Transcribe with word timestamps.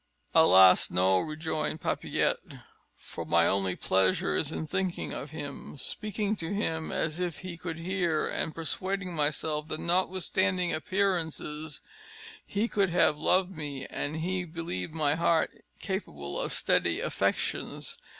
"Alas, 0.33 0.89
no!" 0.89 1.19
rejoined 1.19 1.79
Papillette, 1.79 2.37
"for 2.97 3.23
my 3.23 3.45
only 3.45 3.75
pleasure 3.75 4.35
is 4.35 4.51
in 4.51 4.65
thinking 4.65 5.13
of 5.13 5.29
him, 5.29 5.77
speaking 5.77 6.35
to 6.35 6.51
him 6.51 6.91
as 6.91 7.19
if 7.19 7.41
he 7.41 7.55
could 7.55 7.77
hear, 7.77 8.27
and 8.27 8.55
persuading 8.55 9.13
myself 9.13 9.67
that, 9.67 9.79
notwithstanding 9.79 10.73
appearances, 10.73 11.81
he 12.43 12.67
could 12.67 12.89
have 12.89 13.15
loved 13.15 13.51
me, 13.55 13.85
had 13.91 14.15
he 14.15 14.43
believed 14.43 14.95
my 14.95 15.13
heart 15.13 15.51
capable 15.79 16.41
of 16.41 16.51
steady 16.51 16.99
affections. 16.99 17.99